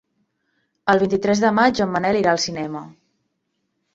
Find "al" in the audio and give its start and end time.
2.33-2.43